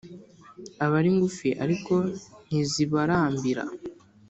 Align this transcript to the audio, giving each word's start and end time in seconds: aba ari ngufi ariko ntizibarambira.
aba 0.83 0.95
ari 0.99 1.09
ngufi 1.15 1.49
ariko 1.63 1.93
ntizibarambira. 2.47 3.63